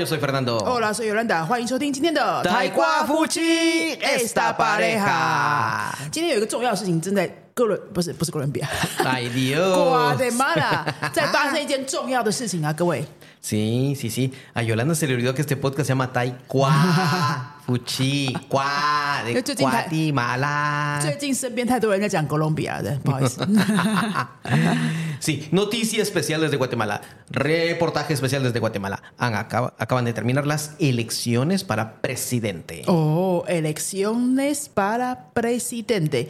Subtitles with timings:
[0.00, 0.58] yo soy Fernando.
[0.64, 8.67] Hola, soy 尤兰达，欢迎收听今天的台瓜夫妻 esta pareja 今天有一个重要的事情正在哥伦，不是不是哥伦比亚，
[8.99, 9.29] Ay
[9.73, 10.17] 瓜 Dios.
[10.17, 13.05] 的妈啦，在发生一件重要的事情啊，各位。
[13.41, 14.31] Sí, sí, sí.
[14.55, 19.39] A Yolanda se le olvidó que este podcast se llama Tai Qua Fuchi Qua de
[19.43, 20.99] 最近太- Guatemala.
[20.99, 23.39] 最近身边太多人在讲哥伦比亚的，不好意思。
[25.21, 26.99] Sí, noticia especial desde Guatemala.
[27.29, 28.99] Reportaje especial desde Guatemala.
[29.19, 32.81] Han- acaba- acaban de terminar las elecciones para presidente.
[32.87, 36.29] 哦，elecciones para presidente。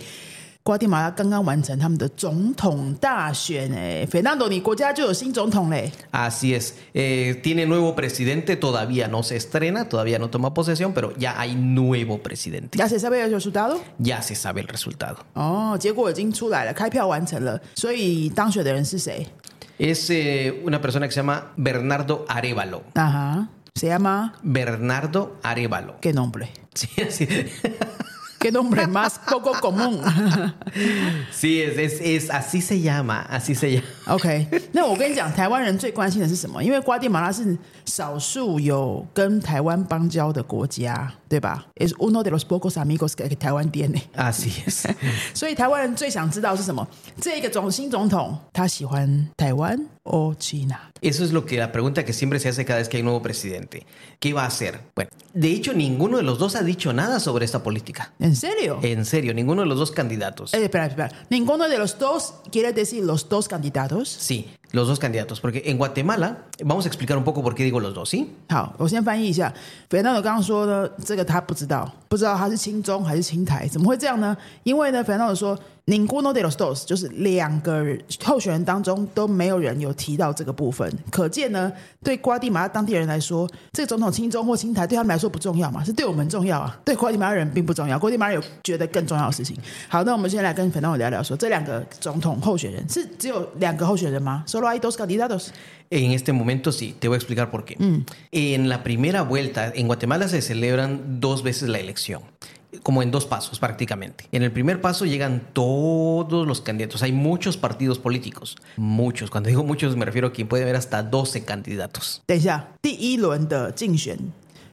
[0.69, 5.91] 瓜地马拉刚刚完成他们的总统大选，哎，Fernando，你国家就有新总统嘞？
[6.11, 6.73] Así es.
[6.93, 11.55] Eh, tiene nuevo presidente, todavía no se estrena, todavía no toma posesión, pero ya hay
[11.55, 12.77] nuevo presidente.
[12.77, 13.79] Ya se sabe el resultado？
[13.99, 15.17] Ya se sabe el resultado.
[15.33, 19.27] 哦，结果已经出来了，开票完成了，所以当选的人是谁？
[19.77, 22.81] Es eh, una persona que se llama Bernardo Arevalo.
[22.93, 25.95] 啊哈，谁llama Bernardo Arevalo.
[26.01, 26.49] ¿Qué nombre?
[26.73, 27.27] Sí, así.
[28.40, 30.00] ¿Qué nombre más poco común?
[31.30, 33.86] Sí, es, es- es- así se llama, así se llama.
[34.06, 36.64] OK，那我跟你讲，台湾人最关心的是什么？
[36.64, 41.67] 因为瓜地马拉是少数有跟台湾邦交的国家，对吧？
[41.75, 44.03] Es uno de los pocos amigos que 台湾 tiene。
[44.15, 44.87] Así es.
[45.33, 46.87] 所以台湾人最想知道是什么？
[47.21, 50.91] 这个总新总统他喜欢台湾 o China？
[51.01, 53.21] Eso es lo que la pregunta que siempre se hace cada vez que hay nuevo
[53.21, 53.85] presidente.
[54.19, 54.79] ¿Qué va a hacer?
[54.95, 58.13] Bueno, de hecho, ninguno de los dos ha dicho nada sobre esta política.
[58.19, 58.79] ¿En serio？
[58.81, 60.53] En serio, ninguno de los dos candidatos.
[60.53, 61.11] Eh, espera, espera.
[61.29, 64.09] Ninguno de los dos quiere decir los dos candidatos。
[64.09, 65.40] Sí, los dos candidatos.
[65.40, 68.26] Porque en Guatemala, vamos a explicar un poco por qué digo los dos, ¿sí?
[68.48, 69.52] 好，我先翻译一下。
[69.88, 74.36] Fernando 刚刚说呢，这个他不知道，不知道他是亲中还是亲台，怎么会这样呢？
[74.62, 75.58] 因为呢，Fernando 说
[75.90, 77.84] ninguno de los dos，就是两个
[78.22, 87.98] 候选人当中都没有人有提到这个部分，可见呢，对瓜地马拉当地人来说，这个总统亲中或亲台对他们来说不重要嘛，是对我们重要啊，对瓜地马拉人并不重要。
[87.98, 89.56] 瓜地马拉有觉得更重要的事情。
[89.88, 95.48] 好，那我们先来跟 Fernando 聊聊说，这两个总统候选人是只有两个候选人吗？Solo hay dos candidatos。
[95.90, 97.76] En este momento sí, te voy a explicar por qué.
[98.30, 102.22] En la primera vuelta, en Guatemala se celebran dos veces la elección,
[102.83, 104.27] como en dos pasos prácticamente.
[104.31, 109.63] En el primer paso llegan todos los candidatos, hay muchos partidos políticos, muchos, cuando digo
[109.63, 112.21] muchos me refiero a que puede haber hasta 12 candidatos.
[112.25, 114.17] 等一下，第一轮的竞选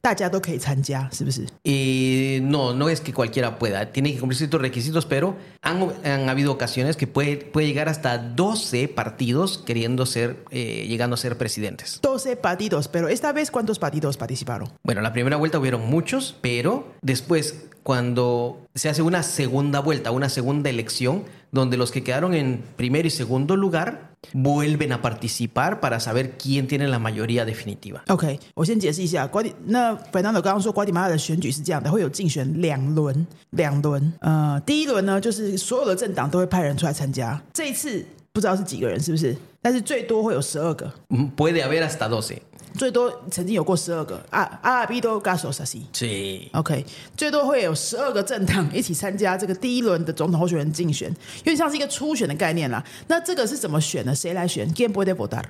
[0.01, 1.45] 大家都可以参加，是不是？
[1.63, 6.27] Eh, no, no es que cualquiera pueda, tiene que cumplir ciertos requisitos, pero han, han
[6.27, 11.37] habido ocasiones que puede, puede llegar hasta 12 partidos queriendo ser, eh, llegando a ser
[11.37, 11.99] presidentes.
[12.01, 14.69] 12 partidos, pero esta vez ¿cuántos partidos participaron?
[14.83, 20.27] Bueno, la primera vuelta hubieron muchos, pero después, cuando se hace una segunda vuelta, una
[20.27, 25.99] segunda elección, donde los que quedaron en primero y segundo lugar vuelven a participar para
[25.99, 28.03] saber quién tiene la mayoría definitiva.
[28.07, 34.13] OK，我先解释一下，瓜地那 Fernando 刚刚说瓜地马拉的选举是这样的，会有竞选两轮，两轮。
[34.21, 39.35] 呃，第一轮呢，就是所有的政党都会派人出来参加，这一次不知道是几个人，是不是？
[39.61, 42.37] 但是最多会有十二个， Mm, Puede haber hasta 12.
[42.77, 44.21] 最多曾经有过十二个。
[44.31, 46.49] 啊，阿尔比都 gaso s a s Sí.
[46.53, 46.83] OK，
[47.15, 51.09] 最多会有十二个政党一起参加这个第一轮的总统候选人竞选，
[51.39, 52.83] 有点像是一个初选的概念啦。
[53.07, 54.13] 那这个是怎么选呢？
[54.15, 55.43] 谁来选？¿Quién puede votar？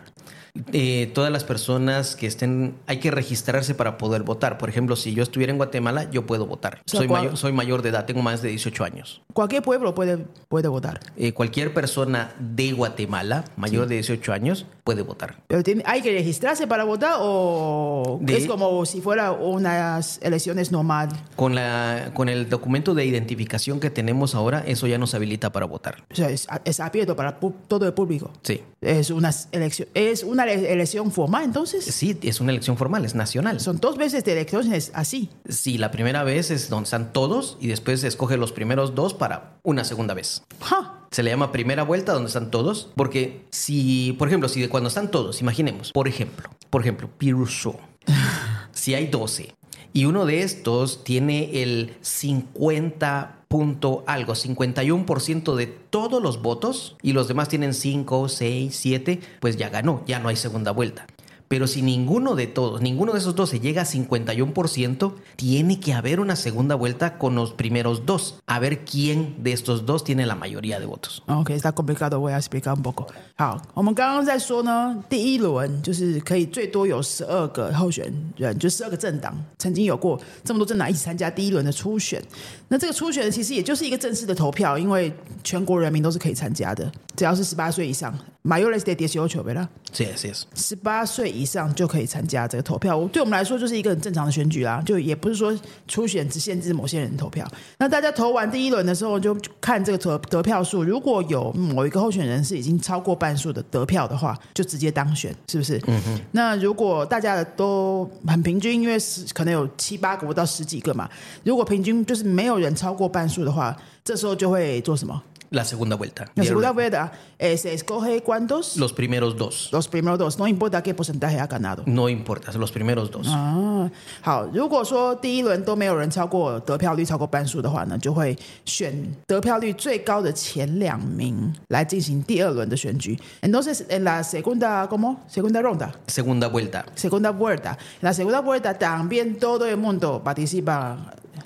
[0.71, 4.59] Eh, todas las personas que estén, hay que registrarse para poder votar.
[4.59, 6.75] Por ejemplo, si yo estuviera en Guatemala, yo puedo votar.
[6.85, 9.23] O sea, Soy ¿cuál- mayor, soy mayor de edad, tengo más de 18 años.
[9.33, 10.17] Cualquier pueblo puede,
[10.49, 10.99] puede votar.
[11.17, 15.41] Eh, cualquier persona de Guatemala, mayor de 18 años, puede votar.
[15.47, 20.72] Pero tiene- hay que registrarse para votar o De- es como si fuera unas elecciones
[20.72, 21.08] normal.
[21.36, 25.66] Con, la, con el documento de identificación que tenemos ahora, eso ya nos habilita para
[25.66, 26.04] votar.
[26.10, 28.30] O sea, es, es abierto para todo el público.
[28.42, 28.62] Sí.
[28.80, 31.84] Es una elección, es una ele- elección formal, entonces.
[31.84, 33.60] Sí, es una elección formal, es nacional.
[33.60, 35.30] Son dos veces de elecciones así.
[35.48, 39.14] Sí, la primera vez es donde están todos y después se escoge los primeros dos
[39.14, 40.42] para una segunda vez.
[40.60, 40.94] ¡Ja!
[41.10, 44.88] Se le llama primera vuelta donde están todos, porque si, por ejemplo, si de cuando
[44.88, 47.78] están todos, imaginemos, por ejemplo, por ejemplo, Piruso,
[48.72, 49.54] si hay 12
[49.92, 57.12] y uno de estos tiene el 50 punto algo, 51% de todos los votos y
[57.12, 61.06] los demás tienen 5, 6, 7, pues ya ganó, ya no hay segunda vuelta.
[61.49, 65.93] Pero si ninguno de todos, ninguno de esos dos se llega a 51%, tiene que
[65.93, 68.39] haber una segunda vuelta con los primeros dos.
[68.47, 71.21] A ver quién de estos dos tiene la mayoría de votos.
[71.27, 73.05] OK，está complicado，我要 explicar un poco。
[73.35, 82.19] 好，我们刚刚在说呢，第一轮就是可以最多有十二个候选人，就十二个政党曾经有过这么多政党一起参加第一轮的初选。
[82.67, 85.13] 那这个初选其实也就是一个正式的投票，因为
[85.43, 88.11] 全国人民都是可以参加的，只要是十八岁以上。
[88.43, 89.69] mayores de dieciocho，对啦。
[89.93, 90.43] Sí, así es.
[90.53, 92.96] 十八岁 以上就可以参加这个投票。
[92.96, 95.56] 我对我们来说就是一个很正常的选举啦，就也不是说
[95.86, 97.46] 初选只限制某些人投票。
[97.78, 105.78] 那大家投完第一轮的时候，就看这个得得票数，如果有某一个候选人是已经超过半数的得票的话，就直接当选，是不是？
[105.86, 106.20] 嗯嗯。
[106.32, 111.08] 那如果大家的都很平均，因为十可能有七八个到十几个嘛，
[111.44, 115.22] 如果平均就是没有人超过半数的话，这时候就会做什么？
[115.49, 116.31] La segunda vuelta.
[116.33, 119.69] La segunda vuelta eh, se escoge cuántos Los primeros dos.
[119.71, 121.83] los primeros dos, no importa qué porcentaje ha ganado.
[121.85, 123.27] No importa, los primeros dos.
[123.27, 123.87] 啊，
[124.21, 128.35] 好，如果说第一轮都没有人超过得票率超过半数的话呢，就会
[128.65, 128.91] 选
[129.27, 133.15] 得票率最高的前两名来进行第二轮的选举。
[133.43, 135.17] Entonces, en la segunda, ¿cómo?
[135.27, 135.91] Segunda ronda.
[136.07, 136.83] Segunda vuelta.
[136.95, 137.77] Segunda vuelta.
[138.01, 140.97] En la segunda vuelta también todo el mundo participa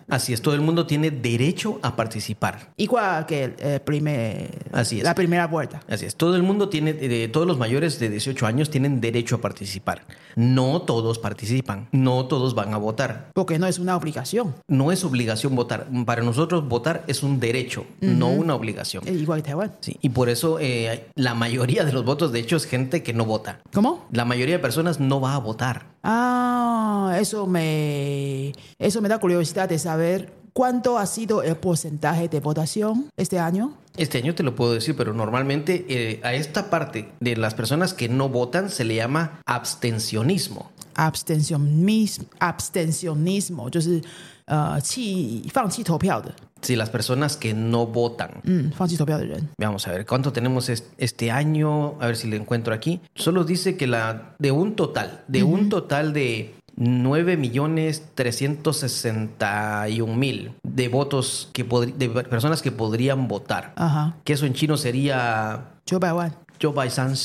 [0.08, 2.72] Así es, todo el mundo tiene derecho a participar.
[2.76, 5.04] igual que el eh, primer, Así es.
[5.04, 5.80] la primera vuelta.
[5.88, 9.36] Así es, todo el mundo tiene, eh, todos los mayores de 18 años tienen derecho
[9.36, 10.02] a participar.
[10.36, 13.30] No todos participan, no todos van a votar.
[13.34, 14.54] Porque no es una obligación.
[14.68, 15.86] No es obligación votar.
[16.06, 19.06] Para nosotros votar es un derecho, no una obligación.
[19.06, 19.72] Igual que Taiwán.
[19.80, 23.12] Sí, y por eso eh, la mayoría de los votos, de hecho, es gente que
[23.12, 23.60] no vota.
[23.72, 24.06] ¿Cómo?
[24.10, 25.91] La mayoría de personas no va a votar.
[26.03, 32.39] Ah, eso me, eso me da curiosidad de saber cuánto ha sido el porcentaje de
[32.39, 33.73] votación este año.
[33.95, 37.93] Este año te lo puedo decir, pero normalmente eh, a esta parte de las personas
[37.93, 40.71] que no votan se le llama abstencionismo.
[40.95, 44.01] Abstencionismo, abstencionismo 就是
[44.45, 48.41] 呃弃放弃投票的， Si las personas que no votan.
[48.43, 49.47] 嗯，放弃投票的人。
[49.59, 51.95] Vamos a ver, ¿cuánto tenemos es- este año?
[52.01, 52.99] A ver si lo encuentro aquí.
[53.15, 60.51] Solo dice que la de un total, de un total de 9 millones 361 mil
[60.63, 63.73] de votos que podri- de personas que podrían votar.
[63.75, 67.15] 啊哈， Que eso en chino sería 九百万， Joe Biden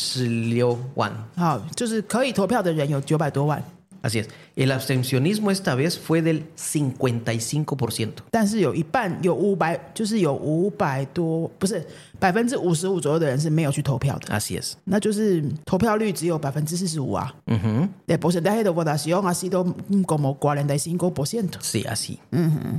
[0.51, 1.13] Liu Wan.
[1.37, 3.63] 好，就是可以投票的人有九百多万，
[4.07, 4.29] Así es.
[4.57, 8.15] El abstencionismo esta vez fue del 55%.
[8.33, 11.87] 但是有一半有五百，就是有五百多，不是
[12.19, 14.73] 百分之五十五左右的人是没有去投票的， Así es.
[14.85, 17.35] 那就是投票率只有百分之四十五啊。
[17.47, 17.89] Ujú.
[18.07, 21.59] El porcentaje de votación ha sido mm, como 45%.
[21.61, 22.19] Sí, así.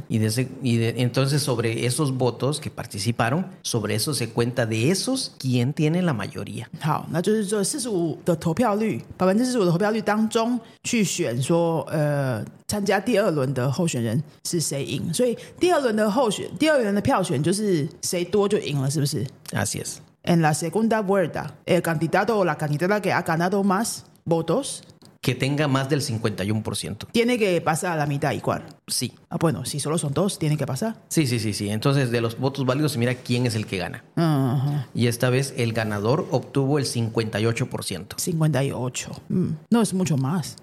[0.09, 4.89] Y, desde- y de- entonces sobre esos votos que participaron, sobre eso se cuenta de
[4.91, 6.67] esos quién tiene la mayoría.
[6.81, 19.97] 好，那就是这四十五的投票率，百分之四十五的投票率当中去选说，呃， 参加第二轮的候选人是谁赢，所以第二轮的候选，第二轮的票选就是谁多就赢了，是不是 Así es.
[20.23, 24.81] ？En la segunda vuelta, el candidato o la candidata que ha ganado más votos
[25.21, 27.07] Que tenga más del 51%.
[27.13, 28.65] tiene que pasar a la mitad igual.
[28.87, 29.13] Sí.
[29.29, 30.97] Ah, bueno, si solo son dos, tiene que pasar.
[31.07, 31.69] Sí, sí, sí, sí.
[31.69, 34.03] Entonces de los votos válidos se mira quién es el que gana.
[34.15, 38.17] 嗯哼 Y esta vez el ganador obtuvo el 58%.
[38.17, 40.57] 58, mm, no es mucho más.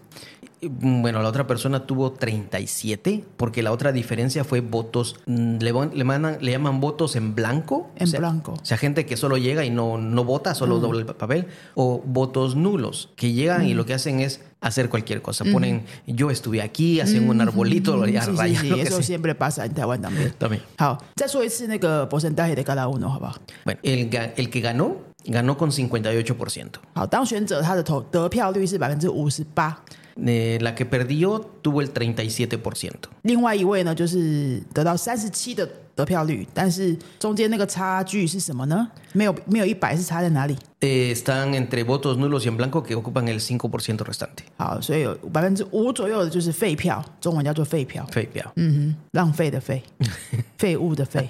[0.64, 5.56] Y, mm, Bueno, la otra persona tuvo 37 porque la otra diferencia fue votos, mm,
[5.58, 7.90] le, van- le mandan- le llaman votos en blanco.
[7.96, 8.52] En blanco.
[8.52, 11.46] O sea, gente que solo llega y no, no vota, solo dobla el papel.
[11.74, 15.44] O votos nulos, que llegan y lo que hacen es hacer cualquier cosa.
[15.44, 18.82] Ponen, yo estuve aquí, hacen un arbolito, lo Sí, ya sí, rayan, sí, lo que
[18.82, 19.02] eso sea.
[19.02, 20.32] siempre pasa en Taiwán también.
[20.38, 20.60] También.
[20.78, 23.36] 好，再说一次那个 porcentaje de cada uno，好不好？
[23.64, 26.68] Bueno, el, ga- el que ganó, ganó con 58%.
[26.94, 29.82] 好，当选者他的投得票率是百分之五十八，
[30.26, 32.92] Eh, la que perdió tuvo el 37%.
[33.22, 38.87] 另外一位呢就是得到三十七的 得票率，但是中间那个差距是什么呢？
[39.13, 44.43] 没有没有一百是差在哪里？Eh, están entre votos nulos y en blanco que ocupan el 5% restante.
[44.57, 49.81] 好，所以有百分之五左右的就是废票，中文叫做废票，废票嗯哼，浪费的废，
[50.59, 51.29] 废物的废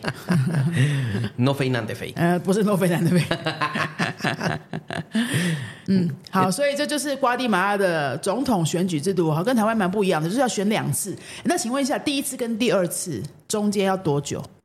[1.35, 2.13] ，No feinante fei.
[2.15, 3.23] 呃，不是诺菲兰的废。
[5.87, 11.15] 嗯，好，所以这就是瓜地马拉的总统选举制度，好，跟台湾蛮不一样的，就是要选两次。
[11.43, 14.43] 那请问一下，第一次跟第二次中间要多久？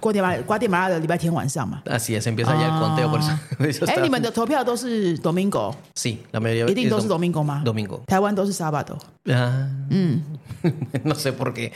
[0.00, 1.82] 瓜地马瓜地马拉的礼拜天晚上嘛。
[1.86, 3.10] Así es, empieza ya el conteo.
[3.10, 7.42] Por eso, por eso 哎， estaba- 你们的投票都是 Domingo， Sí, la mayoría 一定都是 es dom- Domingo
[7.42, 7.62] 吗？
[7.64, 8.02] Domingo.
[8.06, 8.98] 台湾都是 Sábado。
[9.26, 9.68] Ah,
[11.04, 11.72] no sé por qué.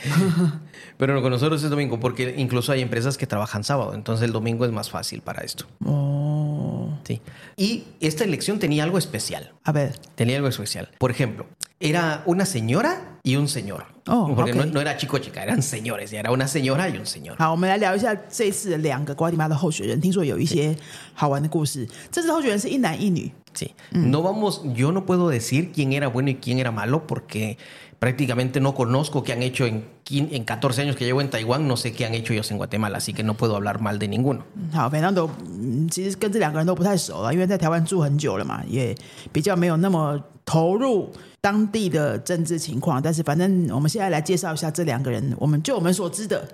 [0.97, 4.65] Pero con nosotros es domingo, porque incluso hay empresas que trabajan sábado, entonces el domingo
[4.65, 5.65] es más fácil para esto.
[5.85, 7.21] 哦， Sí.
[7.57, 9.51] Y esta elección tenía algo especial.
[9.63, 10.89] 阿贝， Tenía algo especial.
[10.99, 11.45] Por ejemplo,
[11.79, 13.85] era una señora y un señor.
[14.07, 14.71] Oh, Porque no, ok.
[14.73, 16.11] no era chico o chica, eran señores.
[16.13, 17.35] Era una señora y un señor.
[17.37, 20.75] 好，我们来聊一下这次的两个瓜地马拉的候选人，听说有一些
[21.13, 21.87] 好玩的故事。
[22.11, 23.69] 这次候选人是一男一女， Sí.
[23.91, 27.57] No vamos, yo no puedo decir quién era bueno y quién era malo porque
[27.99, 31.67] prácticamente no conozco qué han hecho en, quin- en 14 años que llevo en Taiwán,
[31.67, 34.07] no sé qué han hecho ellos en Guatemala, así que no puedo hablar mal de
[34.07, 34.43] ninguno.
[34.71, 38.95] 好，Fernando，嗯，其实跟这两个人都不太熟了，因为在台湾住很久了嘛，也
[39.33, 41.10] 比较没有那么 投入
[41.40, 43.00] 当地的政治情况。
[43.00, 46.46] 但是反正我们现在来介绍一下这两个人，我们就我们所知的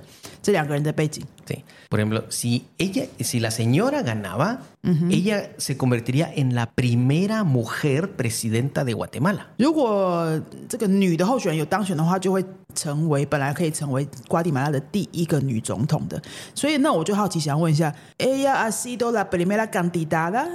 [0.42, 1.22] 这两个人的背景。
[1.46, 1.62] Sí.
[1.90, 4.60] Por ejemplo, si ella, si la señora ganaba,
[5.10, 9.46] ella se convertiría en la primera mujer presidenta de Guatemala.
[9.58, 12.44] 如果这个女的候选人有当选的话，就会
[12.76, 16.22] 成为本来可以成为瓜地马拉的第一个女总统的。
[16.54, 20.46] 所以那我就好奇想问一下，Ella ha sido la primera candidata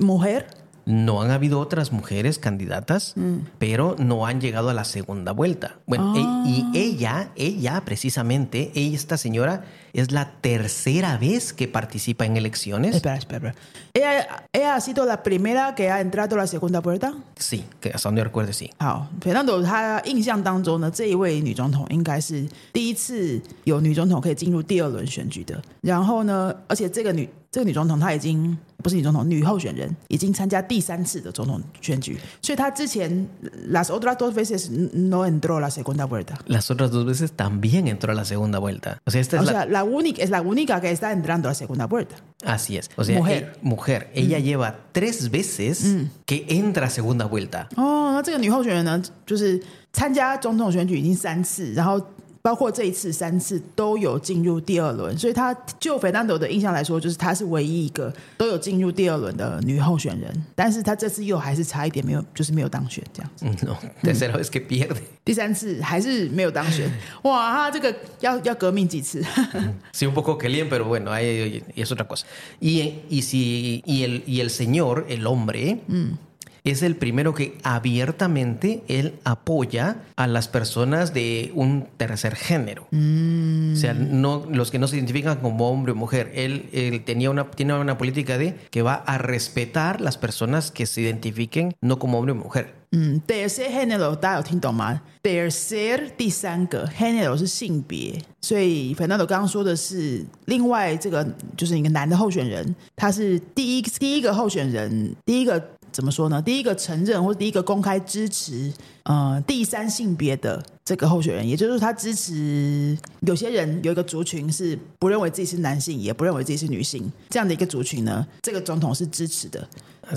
[0.00, 0.42] mujer
[0.89, 3.15] No han habido otras mujeres candidatas,
[3.57, 5.77] pero no han llegado a la segunda vuelta.
[5.87, 12.27] Bueno, e- y ella, ella precisamente, ella, esta señora, es la tercera vez que participa
[12.27, 12.97] en elecciones.
[12.97, 13.55] Espera, espera, espera.
[13.95, 17.15] Ella, ella ha sido la primera que ha entrado a la segunda puerta.
[17.35, 18.69] Sí, que hasta donde yo recuerde, sí.
[18.77, 25.59] 好，Fernando 他印象当中呢，这一位女总统应该是第一次有女总统可以进入第二轮选举的。
[25.81, 33.27] 然后呢，而且这个女 这个女总统她已经不是女总统，女候选人已经参加第三次的总统选举，所以她之前
[33.69, 36.35] las otras dos veces no entró a la segunda vuelta。
[36.47, 38.97] Las otras dos veces también entró a la segunda vuelta.
[39.05, 41.47] O sea, esta es O la, sea, la única es la única que está entrando
[41.47, 42.15] a la segunda vuelta。
[42.43, 42.89] Así es.
[42.97, 43.53] O sea, Mujer.
[43.53, 44.11] eh, mujer.
[44.13, 45.83] Ella lleva tres veces
[46.25, 47.67] que entra a segunda vuelta.
[47.75, 49.61] 哦，那这个女候选人呢，就是
[49.93, 51.99] 参加总统选举已经三次，然后
[52.42, 60.44] 包括这一次、三次都有进入第二轮，所以他就斐南德的印象来说，就是她是唯一一个都有进入第二轮的女候选人。
[60.54, 63.44] 但是她这次又还是差一点，没有就是没有当选这样子。
[63.46, 63.76] 嗯，no，
[65.22, 66.90] 第三次还是没有当选。
[67.22, 69.22] 哇，他，这个要要革命几次？
[69.92, 72.24] 是 un poco caliente，pero bueno，hay es otra cosa
[72.58, 76.16] y y si y el y el señor el hombre，嗯。
[76.63, 82.87] es el primero que abiertamente él apoya a las personas de un tercer género.
[82.91, 86.31] O sea, no, los que no se identifican como hombre o mujer.
[86.33, 90.87] Él, él tenía una, tiene una política de que va a respetar las personas que
[90.87, 92.73] se identifiquen no como hombre o mujer.
[92.91, 95.01] 嗯，tercer género 大家有听懂吗？
[95.21, 105.59] tercer 第三个 género 是性别，所以 Fernando 刚刚说的是另外这个就是一个男的候选人，他是第一第一个候选人，第一个
[105.92, 106.40] 怎么说呢？
[106.40, 108.72] 第一个承认或第一个公开支持
[109.04, 119.68] 呃第三性别的这个候选人，也就是说他支持有些人有一个族群是不认为自己是男性，也不认为自己是女性这样的一个族群呢，这个总统是支持的。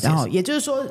[0.01, 0.84] 然后也就是说，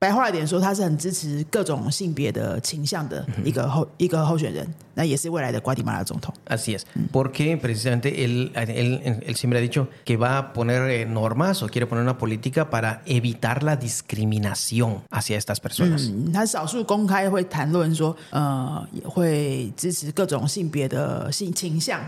[0.00, 4.64] 白话一点说，他是很支持各种性别的倾向的一个候、一个候选人，
[4.94, 6.32] 那也是未来的瓜地马拉总统。
[6.46, 11.64] Así es, porque precisamente él, él, él siempre ha dicho que va a poner eh, normas
[11.64, 16.08] o quiere poner una política para evitar la discriminación hacia estas personas.
[16.08, 22.00] 嗯，他少数公开会谈论说，呃，也会支持各种性别的性倾向。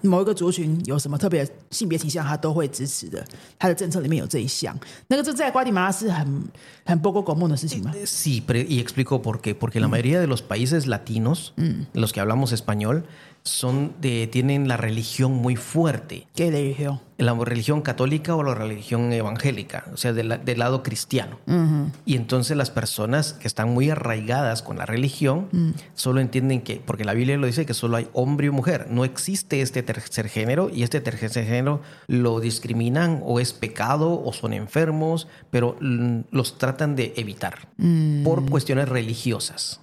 [0.00, 3.24] 某一个族群有什么特别性别倾向，他都会支持的。
[3.58, 4.76] 他的政策里面有这一项，
[5.08, 6.42] 那个这在瓜地马拉是很
[6.84, 9.54] 很波国狗梦的事情吗？Sí, pero- y explico por qué.
[9.54, 11.52] Porque la mayoría de los países latinos,
[11.92, 13.04] los que hablamos español,
[13.44, 16.26] son de, tienen la religión muy fuerte.
[16.34, 21.37] 给雷兄，La religión católica o la religión evangélica, o sea, del, la- del lado cristiano.
[22.05, 25.47] Y entonces las personas que están muy arraigadas con la religión
[25.95, 28.87] solo entienden que, porque la Biblia lo dice, que solo hay hombre y mujer.
[28.91, 34.31] No existe este tercer género y este tercer género lo discriminan o es pecado o
[34.31, 37.67] son enfermos, pero mm, los tratan de evitar
[38.23, 39.79] por cuestiones religiosas.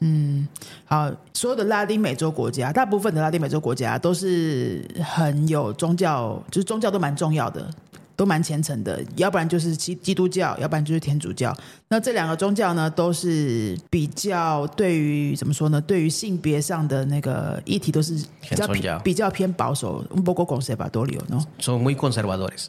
[0.87, 7.70] 好，所有的拉丁美洲国家，大部分的拉丁美洲国家都是很有宗教，就是宗教都蛮重 重要的，
[8.20, 11.56] 都蛮虔诚的，要不然就是基基督教，要不然就是天主教。
[11.88, 15.80] 那这两个宗教呢，都是比较对于怎么说呢？
[15.80, 21.42] 对于性别上的那个议题都是比较比较偏保守，un poco conservatorio 喏。
[21.62, 22.66] Son muy conservadores,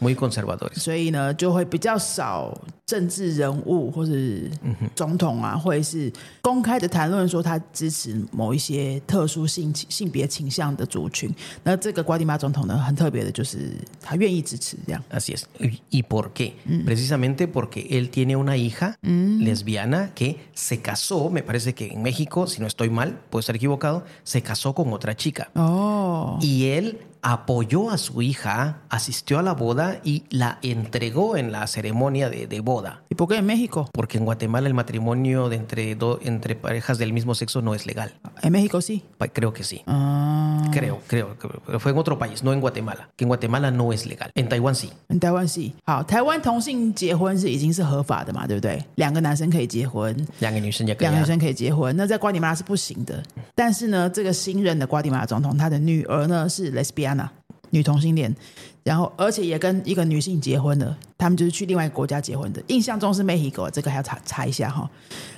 [0.00, 0.80] muy conservadores.
[0.80, 4.50] 所以呢，就会比较少政治人物或是
[4.96, 11.30] 总统啊，或者是公开的谈论说他支持某一些特殊性性别倾向的族群。
[11.62, 14.93] 那这个瓜迪马总统呢，很特别的就是他愿意支持这样。
[15.10, 15.48] Así es.
[15.60, 16.56] ¿Y- ¿Y por qué?
[16.84, 22.46] Precisamente porque él tiene una hija lesbiana que se casó, me parece que en México,
[22.46, 25.50] si no estoy mal, puedo estar equivocado, se casó con otra chica.
[25.56, 26.36] Oh.
[26.36, 31.67] 哦，Y él apoyó a su hija, asistió a la boda y la entregó en la
[31.67, 33.01] ceremonia de, de boda.
[33.09, 33.89] ¿Y por qué en México?
[33.91, 37.85] Porque en Guatemala el matrimonio de entre, do- entre parejas del mismo sexo no es
[37.85, 38.13] legal.
[38.41, 39.03] En México sí.
[39.17, 39.81] Pa- Creo que sí.
[39.85, 41.61] Ah， Creo, creo, creo.
[41.65, 43.09] Pero Fue en otro país, no en Guatemala.
[43.17, 44.31] Que en Guatemala no es legal.
[44.35, 44.89] En Taiwán sí.
[45.09, 48.81] 嗯台湾系好，台湾同性结婚是已经是合法的嘛，对不对？
[48.95, 51.93] 两个男生可以结婚，两个女生也可以啊两个女生可以结婚。
[51.97, 53.21] 那在瓜地马拉是不行的。
[53.53, 56.71] 但是呢，这个新任的瓜地马拉总统，他的女儿呢是
[57.70, 58.34] 女同性恋，
[58.82, 62.62] 然后而且也跟一个女性结婚了，他们就是去另外一个国家结婚的。
[62.68, 64.88] 印象中是 Mexico，这个还要查查一下哈。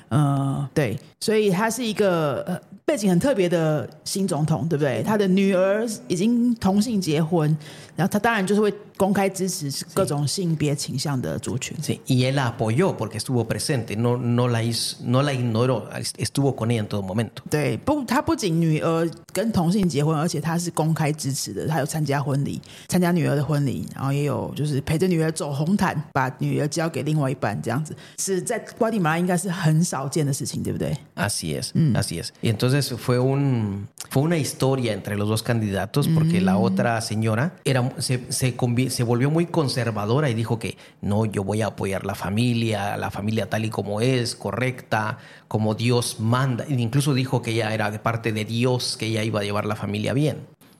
[0.08, 5.02] 呃，对，所以他是一个呃背景很特别的新总统，对不对？
[5.02, 7.56] 他的女儿已经同性结婚，
[7.96, 11.76] 然后他当然就是会公开支持各种性别倾向的族群。
[11.82, 15.82] Sí, y él apoyó porque estuvo presente, no, no, la, hizo- no la ignoró,
[16.18, 17.42] estuvo con ella en todo momento.
[17.50, 30.97] 对，不，他不仅女儿跟同性结婚，而且他是公开支持的，他有参加婚礼，参加女儿的婚礼，然后也有就是陪着女儿走红毯，把女儿交给另外一半，这样子是在瓜地马拉应该是很少见的事情，对不对？
[31.15, 32.33] Así es, así es.
[32.41, 37.55] Y entonces fue un fue una historia entre los dos candidatos porque la otra señora
[37.63, 41.67] era se, se, convi- se volvió muy conservadora y dijo que no, yo voy a
[41.67, 46.65] apoyar la familia, la familia tal y como es, correcta, como Dios manda.
[46.65, 49.65] E incluso dijo que ella era de parte de Dios, que ella iba a llevar
[49.65, 50.37] la familia bien.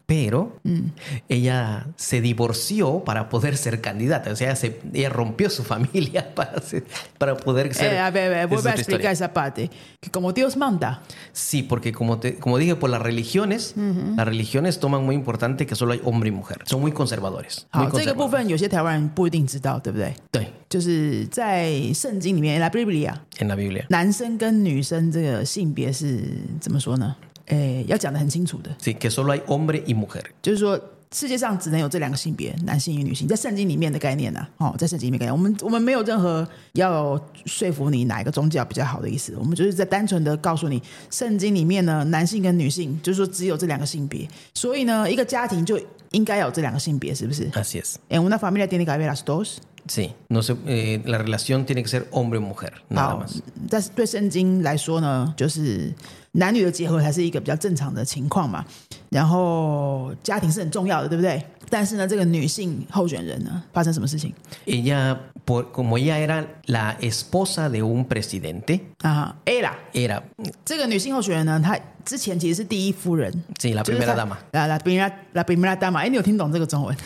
[0.08, 0.60] Pero
[1.30, 4.32] ella se divorció para poder ser candidata.
[4.32, 6.84] O sea, ella, se- ella rompió su familia para, ser-
[7.18, 7.94] para poder ser.
[7.94, 8.96] Eh, a ver, a ver, Esa es vuelve a otra historia.
[8.98, 9.70] explicar esa parte,
[10.02, 13.74] que como Dios manda, Sí, porque como, te- como dije, por las religiones,
[14.18, 16.58] las religiones toman muy importante que solo hay hombre y mujer.
[16.66, 17.68] Son muy conservadores.
[17.72, 18.32] muy 好，这个部 conservadores.
[18.32, 20.14] 分有些台湾人不一定知道，对不对？
[20.30, 23.86] 对，就是在圣经里面，来 Biblia， en la Biblia.
[23.88, 26.20] 男生跟女生这个性别是
[26.60, 27.16] 怎么说呢？
[27.47, 28.71] 诶，要讲的很清楚的。
[28.81, 30.23] Sí, que solo hay hombre y mujer.
[30.43, 30.81] 就是说
[31.13, 45.81] 世界上只能有这两个性别，男性与女性，在圣经里面的概念呢、哦，在圣经里面概念，我们我们没有任何要说服你哪一个宗教比较好的意思，我们就是在单纯的告诉你，圣经里面呢，男性跟女性，就是说只有这两个性别，所以呢，一个家庭就
[46.16, 47.96] 应该有这两个性别，是不是 Así es.
[48.10, 49.58] ？En una familia tiene que haber las dos。
[49.88, 55.92] Sí, no se, eh, la relación tiene que ser hombre y mujer, nada 好 más.，但是对圣经来说呢，就是
[56.34, 58.64] 男女的结合才是一个比较正常的情况嘛。
[59.10, 61.44] 然后家庭是很重要的，对不对？
[61.68, 64.32] 但是呢，这个女性候选人呢，发生什么事情
[64.68, 69.36] Ella, por- como ella era la esposa de un presidente, 啊？
[69.46, 70.22] A 啦， era,
[70.64, 75.75] 这个女性候选人呢，她 之前其实是第一夫人，自己拉比米拉大，拉拉比拉拉比拉。
[75.75, 76.97] 哎，你有听懂这个中文？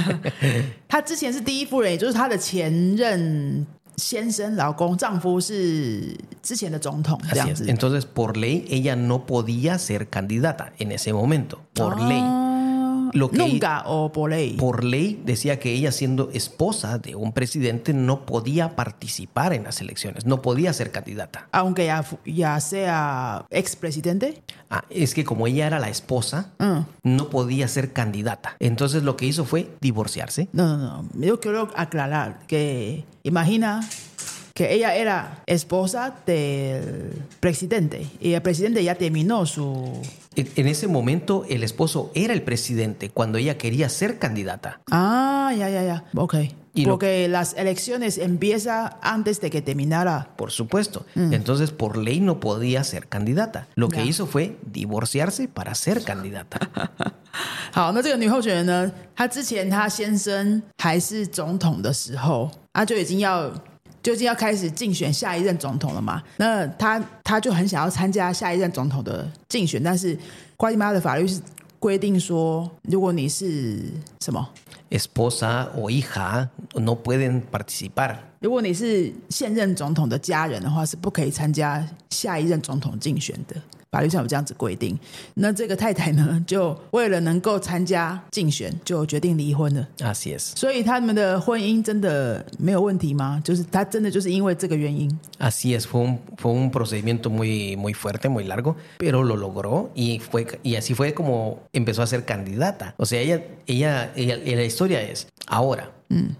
[0.86, 7.64] 他之前是第一夫人，也就是他的前任先生、老公、丈夫是之前的总统这样子。
[7.64, 12.20] Entonces por ley ella no podía ser candidata en ese momento por ley、
[13.16, 14.52] 啊 Lo que- Nunca o por ley。
[14.58, 20.26] Por ley decía que ella siendo esposa de un presidente no podía participar en las elecciones,
[20.26, 21.48] no podía ser candidata.
[21.52, 24.42] aunque ya, ya sea expresidente.
[24.70, 26.50] Ah, es que como ella era la esposa,
[27.02, 28.56] no podía ser candidata.
[28.58, 30.48] Entonces lo que hizo fue divorciarse.
[30.52, 31.08] No, no, no.
[31.24, 33.80] Yo quiero aclarar que imagina
[34.55, 39.91] que ella era esposa del presidente y el presidente ya terminó su...
[40.35, 44.79] En en ese momento el esposo era el presidente cuando ella quería ser candidata.
[44.89, 46.03] Ah, ya, ya, ya.
[46.15, 46.35] Ok.
[46.73, 50.29] Y lo- Porque las elecciones empiezan antes de que terminara.
[50.37, 51.05] Por supuesto.
[51.15, 53.67] Entonces por ley no podía ser candidata.
[53.75, 54.05] Lo que Ya.
[54.05, 56.59] hizo fue divorciarse para ser candidata.
[57.73, 58.91] 好，那这个女候选人呢？
[59.15, 63.51] 她之前她先生还是总统的时候，她就已经要
[64.06, 66.22] 就已经要开始竞选下一任总统了嘛。
[66.36, 70.16] 那他他就很想要参加下一任总统的竞选，但是
[70.56, 71.40] 瓜地马拉的法律是
[71.80, 73.82] 规定说，如果你是
[74.20, 74.48] 什么
[74.90, 78.14] ，Esposa o hija no pueden participar.
[78.38, 83.56] 如果你是现任总统的家人的话，是不可以参加下一任总统竞选的。
[83.90, 84.98] 法律上有这样子规定。
[85.34, 89.86] 那这个太太呢，就为了能够参加竞选，就决定离婚了。
[89.98, 90.56] Así es.
[90.56, 93.40] 所以他们的婚姻真的没有问题吗？
[93.44, 99.90] 就是他真的就是因为这个原因 Así es, fue un, fue un procedimiento muy, muy fuerte, muy largo, pero lo logró
[99.94, 102.94] y, fue, y así fue como empezó a ser candidata.
[102.96, 105.90] O sea, ella, ella, ella- la historia es, ahora,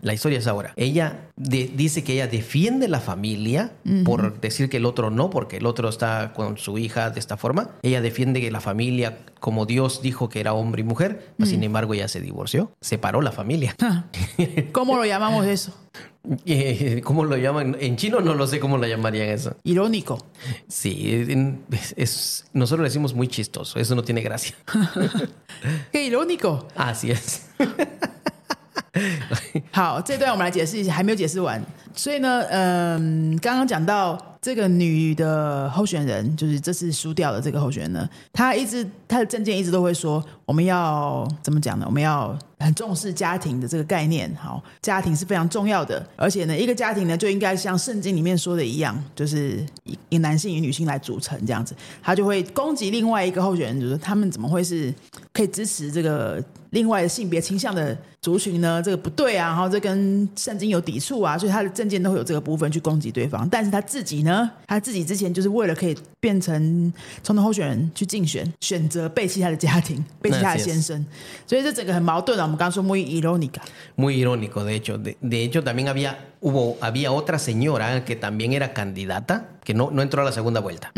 [0.02, 0.72] La historia es ahora.
[0.76, 3.72] Ella de- dice que ella defiende la familia
[4.04, 7.36] por decir que el otro no, porque el otro está con su hija de esta
[7.36, 7.70] forma.
[7.82, 11.62] Ella defiende que la familia, como Dios dijo que era hombre y mujer, mas sin
[11.64, 13.74] embargo ella se divorció, separó la familia.
[14.72, 15.74] ¿Cómo lo llamamos eso?
[16.44, 17.76] Eh, ¿Cómo lo llaman?
[17.80, 19.56] En chino no lo sé cómo lo llamarían eso.
[19.62, 20.26] Irónico.
[20.68, 21.24] Sí,
[21.96, 24.56] es, nosotros le decimos muy chistoso, eso no tiene gracia.
[25.92, 27.46] Qué irónico。Así es.
[29.72, 31.62] 好，这段我们来解释一下，还没有解释完。
[31.94, 41.84] 所以呢，嗯，刚刚讲到这个女的候选人，就是这次输掉的这个候选人呢，她一直她的证件一直都会说，我们要怎么讲呢？
[41.86, 44.32] 我们要很重视家庭的这个概念。
[44.34, 51.74] 好，家庭是非常重要的，而且呢，一个家庭呢就应该像圣经里面说的一样，就是以以男性与女性来组成这样子。
[52.02, 54.92] 他就会攻击另外一个候选人，就是他们怎么会是
[55.32, 58.82] 可以支持这个另外的性别倾向的族群呢？
[58.82, 63.48] 这个不对啊，然后这跟圣经有抵触啊，所以他的证件都会有这个部分去攻击对方。
[63.48, 66.92] 但是他自己呢，他自己之前就是为了可以变成
[67.22, 71.04] 总统候选人去竞选，选择背弃他的家庭，背弃他的先生，
[71.46, 72.45] 所以这整个很矛盾啊。
[72.46, 73.62] Tom Ganso muy irónica.
[73.96, 74.98] Muy irónico, de hecho.
[74.98, 79.90] De, de, hecho, también había, hubo, había otra señora que también era candidata, que no,
[79.90, 80.92] no entró a la segunda vuelta,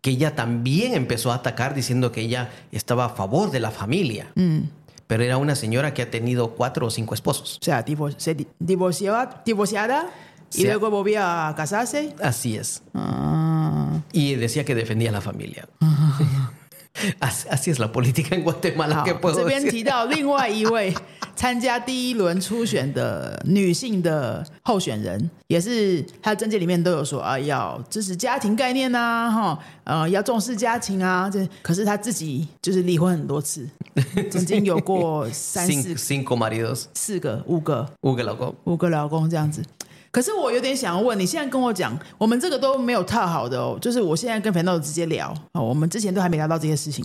[0.00, 4.28] que ella también empezó a atacar diciendo que ella estaba a favor de la familia.
[4.36, 4.62] Uh.
[5.08, 7.58] Pero era una señora que ha tenido cuatro o cinco esposos.
[7.60, 8.14] O sea, divor
[8.58, 10.10] divorciada
[10.54, 12.14] y luego volvía a casarse.
[12.22, 12.82] Así es.
[12.94, 14.00] Ah.
[14.12, 15.68] Y decía que defendía la familia.
[15.80, 16.52] Ah.
[17.20, 20.94] así, así es la política en Guatemala, ¿qué，puedo 这边提到另外一位
[21.36, 31.30] 参加第一轮初选的女性的候选人，也是她的政见里面都有说啊，要支持家庭概念呐、哈，呃，要重视家庭啊。
[31.30, 33.68] 这可是她自己就是离婚很多次，
[34.30, 36.86] 曾经有过三四 cinco maridos.
[36.94, 39.62] 四个、五个、五个老公五个老公这样子。
[40.10, 47.04] 可是我有点想要问，你现在跟我讲，我们这个都没有套好的哦，就是我现在跟肥豆直接聊哦，我们之前都还没聊到这些事情。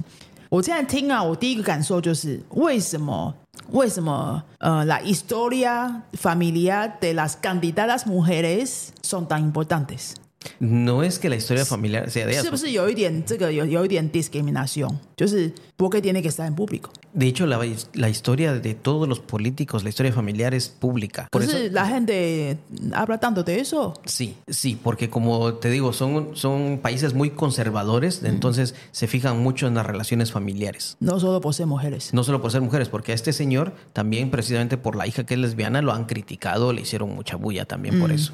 [0.50, 3.34] 我现在听啊，我第一个感受就是为什么
[3.72, 12.26] 为什么呃，la historia familiar de las candidatas mujeres son tan importantes？No es que la historia familiar sea
[12.26, 14.94] de 是.不是有一点这个有有一点 discriminación？
[15.18, 16.92] 就是 porque tiene que estar en público。
[17.14, 17.60] De hecho, la,
[17.94, 21.28] la historia de todos los políticos, la historia familiar es pública.
[21.32, 22.58] 可 Por eso, 是 la gente
[22.94, 23.94] habla tanto de eso。
[24.06, 29.76] sí, sí, porque como te digo, son, son países muy conservadores, entonces se fijan mucho en
[29.76, 30.98] las relaciones familiares.
[31.00, 32.14] No solo por ser mujeres。
[32.14, 35.40] No solo por ser mujeres, porque a este señor también precisamente por la hija que es
[35.40, 38.34] lesbiana lo han criticado, le hicieron mucha bulla también por eso.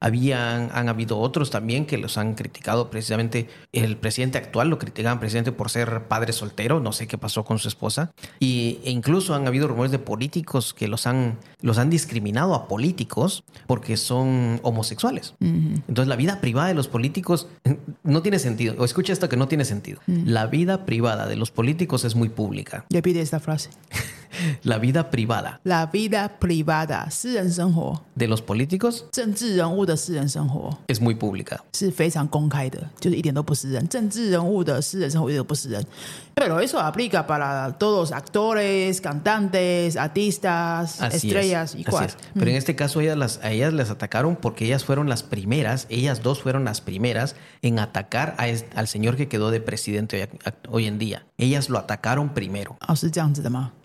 [0.00, 3.48] Habían, han habido otros también que los han criticado precisamente.
[3.72, 7.59] El presidente actual lo criticaban precisamente por ser padre soltero, no sé qué pasó con
[7.59, 8.11] su esposa.
[8.39, 12.67] Y, e incluso han habido rumores de políticos que los han, los han discriminado a
[12.67, 15.33] políticos porque son homosexuales.
[15.39, 17.47] Entonces la vida privada de los políticos
[18.03, 18.75] no tiene sentido.
[18.77, 19.99] O escucha esto que no tiene sentido.
[20.07, 22.85] La vida privada de los políticos es muy pública.
[22.89, 23.69] Repite esta frase。
[24.61, 31.59] La vida privada La vida privada，私人生活， de los políticos 政治人物的私人生活 es muy pública.
[31.73, 33.85] 是非常公开的，就是一点都不私人。
[33.89, 35.83] 政治人物的私人生活一点都不私人。
[36.60, 42.16] eso aplica para todos, actores, cantantes, artistas, estrellas y cosas.
[42.20, 42.28] Es.
[42.34, 45.86] Pero en este caso ellas las, a ellas les atacaron porque ellas fueron las primeras,
[45.88, 50.28] ellas dos fueron las primeras en atacar al señor que quedó de presidente
[50.68, 51.26] hoy, en día.
[51.38, 52.76] Ellas lo atacaron primero.
[52.80, 52.94] Ah,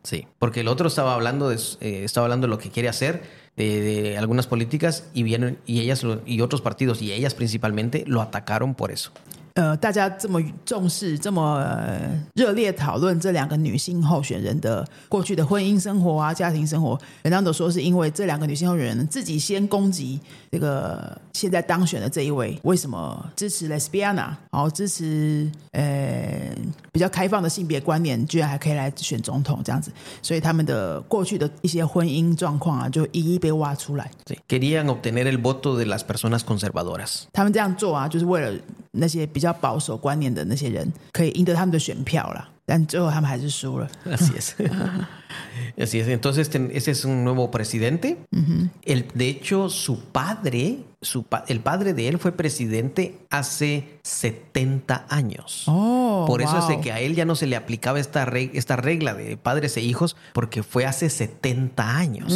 [0.03, 3.49] sí, porque el otro estaba hablando de, eh, estaba hablando de lo que quiere hacer.
[3.55, 8.21] De, de, algunas políticas y vienen y ellas y otros partidos y ellas principalmente lo
[8.21, 9.11] atacaron por eso.
[9.53, 11.99] 呃，大家这么重视、这么、呃
[12.35, 20.19] 热烈讨论这两个女性候选人的过去的婚姻生活啊、家庭生活，人家都说是因为这两个女性候选人自己先攻击
[20.51, 24.15] 这个现在当选的这一位，为什么支持 lesbiana，
[24.51, 26.55] 然后支持呃
[26.91, 34.09] 比较开放的性别观念，居然还可以来选总统这样子，所以他们的过去的一些婚姻状况啊，就一一被挖出来。
[34.47, 37.23] Querían obtener el voto de las personas conservadoras.
[37.33, 38.59] 他们这样做啊，就是为了
[38.91, 42.48] 那些比较保守观念的那些人可以赢得他们的选票啦。
[42.66, 43.86] 但最后他们还是输了。
[44.06, 44.54] Así es.
[45.76, 46.08] Así es.
[46.08, 48.16] Entonces, ten- ese es un nuevo presidente.
[48.86, 55.04] El, de hecho, su padre, su pa- el padre de él fue presidente hace 70
[55.10, 55.64] años.
[55.66, 56.82] Oh, Por eso es de wow.
[56.82, 59.82] que a él ya no se le aplicaba esta, reg- esta regla de padres e
[59.82, 62.32] hijos, porque fue hace 70 años.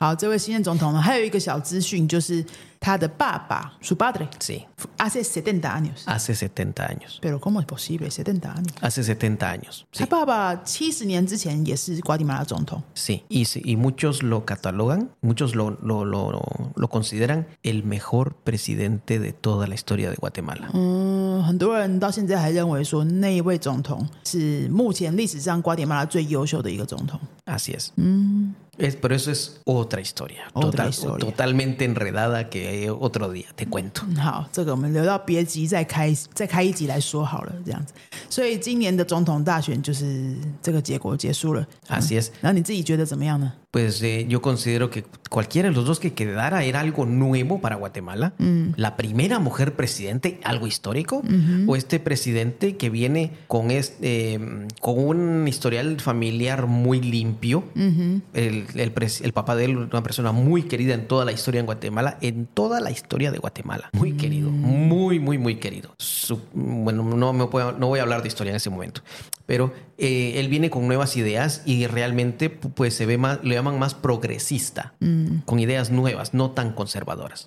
[0.00, 2.44] 好，这位新任总统呢，还有一个小资讯，就是
[2.80, 4.64] 他的爸爸 su padre Sí,
[4.98, 6.02] hace 70 años。
[6.06, 7.18] hace 70 años.
[7.20, 8.72] Pero cómo es posible 70 años？
[8.80, 9.84] Hace hace 70 años.
[9.92, 12.82] 他 Sí, 爸爸七十年之前也是瓜地马拉总统。
[12.94, 13.22] sí.
[13.28, 16.42] Y, sí, y muchos lo catalogan, muchos lo, lo, lo,
[16.76, 20.68] lo consideran el mejor presidente de toda la historia de Guatemala.
[20.74, 27.18] 嗯，很多人到现在还认为说那一位总统是目前历史上瓜地马拉最优秀的一个总统。
[27.46, 27.88] Así es.
[28.80, 31.26] Es- pero eso es otra historia, Otra total- historia.
[31.26, 34.02] totalmente enredada que otro día te cuento.
[34.06, 37.94] 嗯 好，这个我们留到别集再开再开一集来说好了，这样子。
[38.28, 41.66] 所以今年的总统大选就是这个结果结束了。
[41.88, 42.28] Así es.
[42.42, 43.50] 然后你自己觉得怎么样呢？
[43.72, 47.76] Pues eh, yo considero que cualquiera de los dos que quedara era algo nuevo para
[47.76, 48.32] Guatemala.
[48.76, 51.22] La primera mujer presidente, algo histórico,
[51.66, 57.64] o este presidente que viene con, este, eh, con un historial familiar muy limpio.
[58.32, 61.65] el, el el papá de él, una persona muy querida en toda la historia en
[61.65, 63.89] Guatemala, en toda la historia de Guatemala.
[63.93, 65.93] Muy querido, muy, muy, muy querido.
[65.97, 69.01] Su- bueno, no, me puedo- no voy a hablar de historia en ese momento,
[69.50, 73.54] pero eh, él viene con nuevas ideas y realmente pu- pues se ve más, le
[73.54, 74.92] llaman más progresista,
[75.44, 77.44] con ideas nuevas, no tan conservadoras.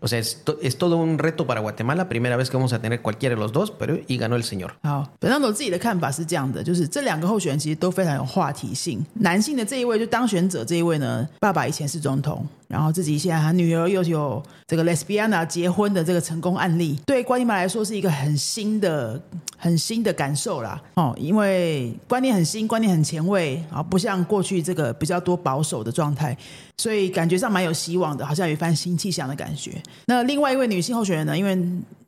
[0.00, 2.80] O sea, es, to- es todo un reto para Guatemala, primera vez que vamos a
[2.80, 4.72] tener cualquiera de los dos, pero y ganó el señor.
[4.82, 9.04] 好，本当我自己的看法是这样的，就是这两个候选人其实都非常有话题性。
[9.14, 19.21] 男性的这一位就当选者这一位呢，爸爸以前是总统， 然后自己现在他女儿又有这个 lesbiana 结婚的这个成功案例，对瓜地马来说是一个很新的、
[19.57, 20.81] 很新的感受啦。
[20.95, 26.37] 哦，因为观念很新，观念很前卫啊，不像过去这个比较多保守的状态，
[26.77, 29.81] 所以感觉上蛮有希望的，好像有一番新气象的感觉。
[30.05, 31.57] 那另外一位女性候选人呢，因为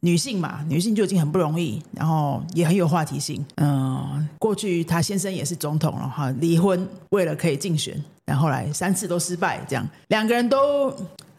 [0.01, 3.45] 女性嘛，女性就已经很不容易，然后也很有话题性。
[3.55, 10.94] 嗯、过去她先生也是总统了哈，离婚为了可以竞选，然后后来三次都失败，这样两个人都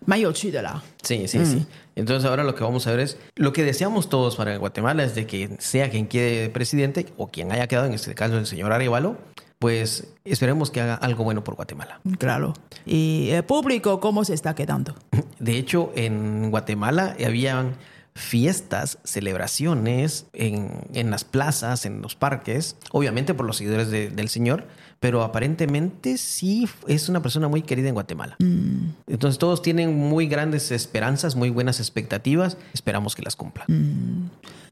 [0.06, 0.82] 蛮有趣的啦。
[1.02, 1.66] Sí, sí, sí.
[1.96, 5.16] Entonces ahora lo que vamos a ver es lo que deseamos todos para Guatemala es
[5.16, 8.72] de que sea quien quede presidente o quien haya quedado, en este caso el señor
[8.74, 9.18] Arevalo,
[9.60, 12.02] pues esperemos que haga algo bueno por Guatemala.
[12.20, 12.54] Claro.
[12.86, 14.94] Y el público, ¿cómo se está quedando?
[15.40, 17.76] De hecho, en Guatemala habían
[18.14, 24.30] fiestas, celebraciones en, en las plazas, en los parques, obviamente por los seguidores de- del
[24.30, 24.66] señor,
[25.01, 28.37] pero aparentemente sí es una persona muy querida en Guatemala.
[28.39, 34.31] Entonces todos tienen muy grandes esperanzas, muy buenas expectativas, esperamos que las cumplan.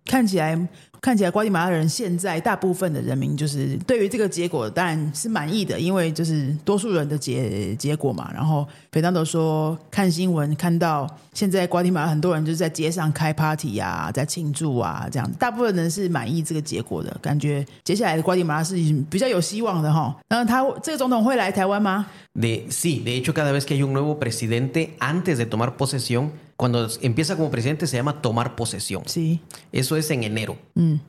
[0.09, 0.59] 看起来
[1.01, 8.29] 看起来瓜地马拉人现在大部分的人民就是对于这个结果当然是满意的，因为就是多数人的结结果嘛。
[8.35, 18.75] 然后肥当都说看新闻看到现在瓜地马拉很多人就是在街上开 party 啊，在庆祝啊，这样大部分人是满意这个结果的，感觉接下来的瓜地马拉是
[19.09, 20.17] 比较有希望的哈。
[20.31, 26.88] 那他这个总统会来台湾吗？De, sí, de hecho cada vez que hay un nuevo presidente, antes de tomar posesión, cuando
[27.02, 29.04] empieza como presidente se llama tomar posesión.
[29.06, 29.40] 是
[29.72, 30.58] Eso es en enero.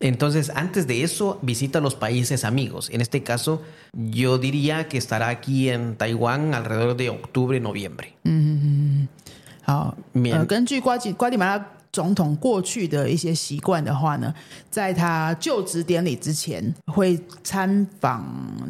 [0.01, 2.91] Entonces, antes de eso, visita los países amigos.
[2.91, 8.15] En este caso, yo diría que estará aquí en Taiwán alrededor de octubre, noviembre.
[9.67, 14.35] 好，免呃，根据瓜地瓜地马拉总统过去的一些习惯的话呢，
[14.69, 18.27] 在他就职典礼之前会参访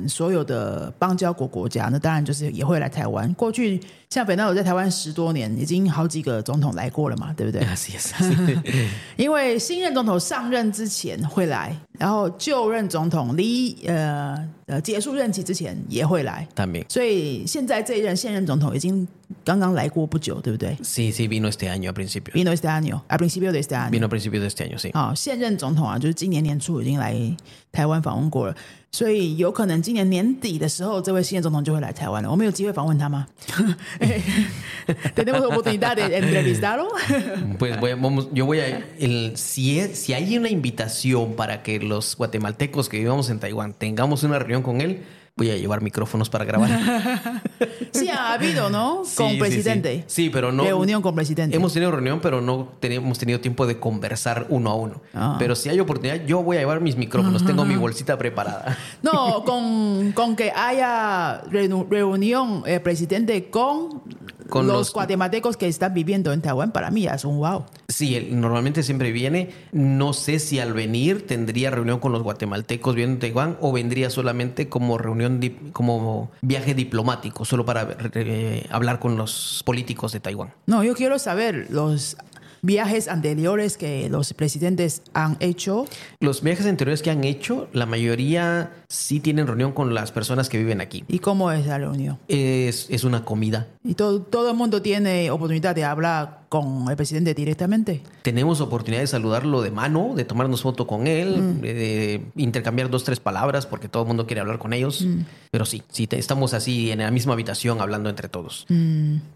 [0.07, 3.33] 所有的邦交国国家，那当然就是也会来台湾。
[3.35, 7.62] 过去 像斐纳我在台湾十多年，已经好几个总统来过了嘛，对不对？
[7.70, 8.12] Así es.
[9.16, 16.86] 因为新任总统上任之前会来，然后就任总统离呃呃结束任期之前也会来，También.
[16.90, 19.08] 所以现在这一任现任总统已经
[19.46, 22.34] 刚刚来过不久，对不对 Sí, sí, vino este año a principio.
[22.34, 23.92] Vino este año, a principio de este año.
[23.92, 24.92] Vino a principios de este año, sí.
[24.92, 27.16] 好，现任总统啊，就是今年年初已经来
[27.72, 28.56] 台湾访问过了，
[28.93, 32.31] 所以有可能今年年底的时候，这位新任总统就会来台湾了。
[32.31, 33.27] 我们有机会访问他吗？
[35.17, 36.89] Tenemos oportunidad de entrevistarlo.
[37.59, 38.83] Pues voy a- vamos, yo voy a.
[39.01, 43.73] el- si, es- si hay una invitación para que los guatemaltecos que vivamos en Taiwán
[43.73, 45.03] tengamos una reunión con él,
[45.40, 46.70] voy a llevar micrófonos para grabar.
[47.92, 48.98] Sí, ha habido, ¿no?
[49.16, 50.04] Con sí, presidente.
[50.06, 50.64] Sí, Sí, pero no.
[50.64, 51.56] Reunión con presidente.
[51.56, 55.02] Hemos tenido reunión, pero no tenemos tenido tiempo de conversar uno a uno.
[55.14, 55.38] Ah.
[55.40, 57.44] Pero si hay oportunidad, yo voy a llevar mis micrófonos.
[57.44, 58.78] Tengo mi bolsita preparada.
[59.02, 64.04] No, con, con que haya reunión eh, presidente con,
[64.50, 67.66] Con los, los- guatemaltecos que están viviendo en Taiwán, para mí es un wow.
[67.88, 69.50] Sí, él normalmente siempre viene.
[69.72, 74.10] No sé si al venir tendría reunión con los guatemaltecos viendo en Taiwán o vendría
[74.10, 75.40] solamente como reunión,
[75.74, 80.54] como viaje diplomático, solo para eh, hablar con los políticos de Taiwán.
[80.66, 82.18] No, yo quiero saber los
[82.62, 85.86] viajes anteriores que los presidentes han hecho.
[86.20, 90.58] Los viajes anteriores que han hecho, la mayoría sí tienen reunión con las personas que
[90.58, 91.04] viven aquí.
[91.08, 92.18] ¿Y cómo es la reunión?
[92.28, 93.68] Es, es una comida.
[93.84, 98.03] Y todo, todo el mundo tiene oportunidad de hablar con el presidente directamente.
[98.23, 103.05] Tenemos oportunidad de saludarlo de mano, de tomarnos foto con él, de, de intercambiar dos,
[103.05, 105.07] tres palabras, porque todo el mundo quiere hablar con ellos.
[105.51, 108.67] Pero sí, sí, te- estamos así en la misma habitación hablando entre todos.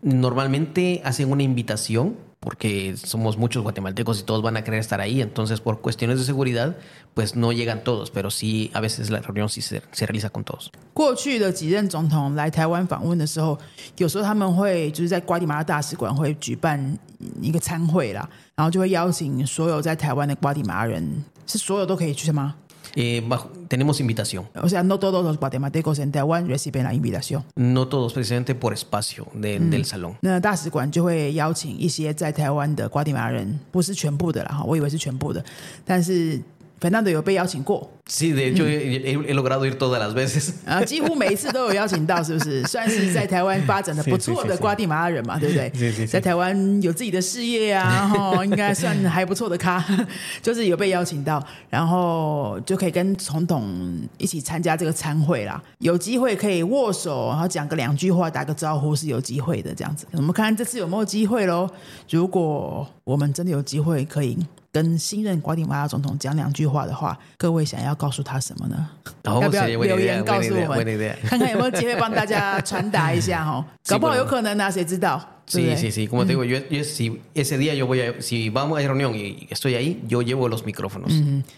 [0.03, 5.21] Normalmente hacen una invitación, porque somos muchos guatemaltecos y todos van a querer estar ahí,
[5.21, 6.77] entonces por cuestiones de seguridad,
[7.13, 10.45] pues no llegan todos, pero sí, a veces la reunión sí se, se realiza con
[10.45, 10.71] todos.
[10.95, 13.59] 过去的几任总统来台湾访问的时候，
[13.97, 16.97] 有时候他们会就是在瓜地马拉大使馆会举办
[17.42, 22.56] 一个参会啦，然后就会邀请所有在台湾的瓜地马拉人，是所有都可以去的吗
[22.96, 24.44] ？Eh, bajo- tenemos invitación.
[24.54, 27.42] O sea, no todos los guatemaltecos en Taiwán reciben la invitación。
[27.56, 30.14] No todos, precisamente por espacio de- del salón.
[30.22, 35.44] 那大使馆就会邀请一些在台湾的瓜地马拉人，不是全部的啦，哈，我以为是全部的，
[35.84, 36.40] 但是
[36.84, 40.52] Fernando 有被邀请过，Sí, de hecho he, he- he logrado ir todas las veces.
[40.66, 42.62] 啊，几乎每一次都有邀请到，是不是？
[42.68, 46.06] 算是在台湾发展的不错的瓜地马拉人嘛，对不对？
[46.06, 49.82] 在台湾有自己的事业啊，哈，应该算还不错的咖，
[50.44, 55.64] 就是有被邀请到，然后就可以跟总统一起参加这个参会啦。
[55.80, 60.06] 有机会可以握手，然后讲个两句话，打个招呼是有机会的，这样子。
[60.12, 61.70] 我们看看这次有没有机会喽？
[62.10, 64.38] 如果我们真的有机会可以。
[64.74, 68.90] 跟新任瓜地马拉总统讲两句话的话，各位想要告诉他什么呢
[69.26, 73.64] ？Oh, 要不要留言告诉我们看看有没有机会帮大家传达一下哈？
[73.88, 75.22] 搞不好有可能啊，谁知道？
[75.46, 76.08] 对不 Sí, sí, sí.
[76.08, 79.14] Como te digo, yo, yo si ese día yo voy a, si vamos a reunión
[79.14, 81.12] y estoy ahí, yo llevo los micrófonos.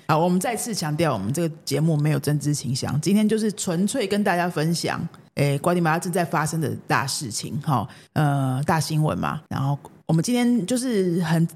[0.07, 4.99] 好，我们再次强调，我们这个节目没有政治倾向，今天就是纯粹跟大家分享，
[5.35, 9.41] 诶，瓜地马拉正在发生的大事情，哈，呃，大新闻嘛。
[9.47, 11.47] 然后我们今天就是很。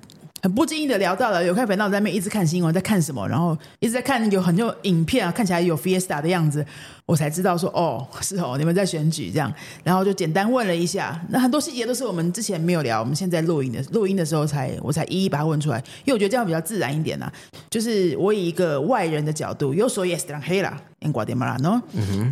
[0.42, 6.66] 很不经意的聊到了，有看频道在那边一直看新闻，在看什么，然后一直在看有很多影片啊，看起来有 Fiesta 的样子，
[7.09, 9.53] 我才知道说哦，是哦，你们在选举这样，
[9.83, 17.31] 然后就简单问了一下，那很多细节都是我们之前没有聊，我们现在录音的录音的时候才我才一一把它问出来，因为我觉得这样比较自然一点呐、
[17.71, 21.83] 就是我以一个外人的角度，yo soy extranjera en Guatemala, ¿no?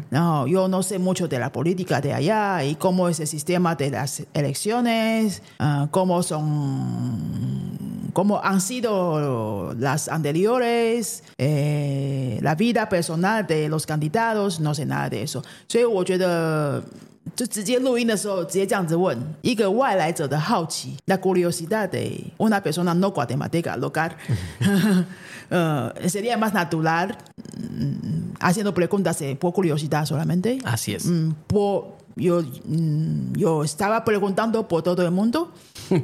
[0.09, 3.75] 然后 yo no sé mucho de la política de allá y cómo es el sistema
[3.75, 7.73] de las elecciones, ah, cómo son
[8.15, 15.09] cómo han sido las anteriores, eh, la vida personal de los candidatos, no sé nada
[15.09, 15.43] de eso.
[15.69, 16.83] 所以我觉得。
[17.37, 24.11] 就直接录音的时候，直接这样子问一个外来者的好奇，la curiosidad de una persona no guatemalteca local，
[25.49, 27.17] 呃，sería más natural
[27.57, 31.07] mm, haciendo preguntas eh, por curiosidad solamente， Así es.
[31.07, 35.51] Mm, por, yo, mm, yo estaba preguntando por todo el mundo,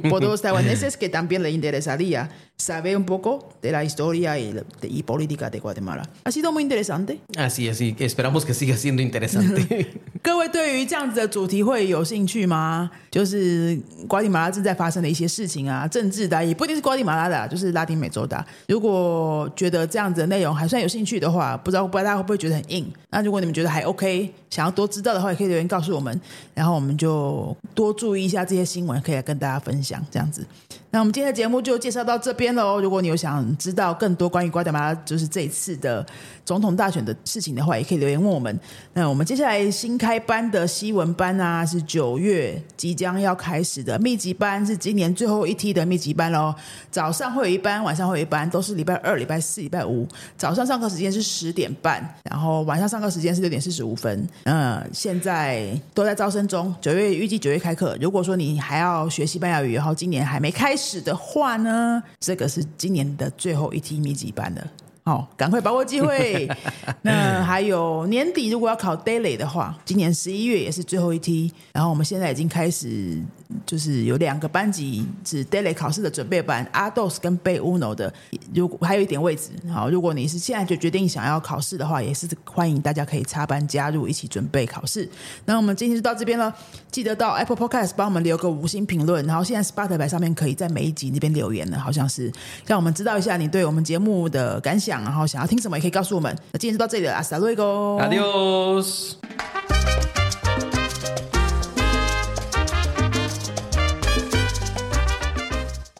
[0.09, 4.51] por todos los taiwaneses que también le interesaría saber un poco de la historia y,
[4.51, 6.03] de- y política de Guatemala.
[6.25, 7.19] Ha sido muy interesante.
[7.37, 9.87] Así es, y esperamos que siga siendo interesante.
[10.21, 12.91] 各位对于这样子的主题会有兴趣吗？
[13.09, 18.45] 就是瓜地马拉正在发生的一些事情啊，政治的啊、也不一定是瓜地马拉的啊，就是拉丁美洲的啊。
[18.67, 22.91] 如果觉得这样子的内容还算有兴趣的话，不知道不知道大家会不会觉得很硬？
[23.09, 26.20] 那如果你们觉得还 OK， 想要多知道的话，也可以留言告诉我们，
[26.54, 30.46] 然后我们就多注意一下这些新闻，可以来跟大家分享这样子。
[30.92, 32.80] 那我们今天的节目就介绍到这边喽。
[32.80, 36.06] 如果你有想知道更多关于瓜地马拉就是这一次的
[36.44, 38.60] 总统大选的事情的话，也可以留言问我们。
[38.92, 46.54] 那我们接下来新开班的西文班啊，是九月即将要开始的密集班，是今年最后一梯的密集班喽。
[46.92, 50.06] 早上会有一班，晚上会有一班，都是礼拜二、礼拜四、礼拜五。
[50.38, 54.24] 早上上课时间是十点半，然后晚上上课时间是六点四十五分。
[54.44, 57.96] 嗯，现在都在招生中，九月预计九月开课。
[58.00, 64.66] 如果说你还要学西班牙语，然后今年还没开始的话呢，这个是今年的最后一期密集班了。
[65.06, 66.48] 好，赶快把握机会。
[67.02, 71.52] 那还有年底如果要考 daily 的话，今年十一月也是最后一梯。
[71.74, 73.20] 然后我们现在已经开始，
[73.66, 78.10] 就是有两个班级是 daily 考试的准备班，Ados 跟贝 Uno 的。
[78.54, 85.06] 如果还有一点位置，好，如果你是现在就决定想要考试的话，也是欢迎大家可以插班加入，一起准备考试。
[85.44, 86.50] 那我们今天就到这边了，
[86.90, 92.32] 记得到 Apple Podcast 帮我们留个五星评论，然后现在 Spotify 上面可以在每一集那边留言了，好像是
[92.66, 96.36] 让我们知道一下你对我们节目的感想，然后想要听什么也可以告诉我们。
[96.52, 99.14] 那今天就到这里了，阿斯达瑞哥，Adios